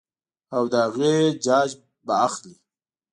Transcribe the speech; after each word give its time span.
او 0.55 0.63
د 0.71 0.73
هغې 0.85 1.15
جاج 1.45 1.69
به 2.05 2.13
اخلي- 2.27 2.53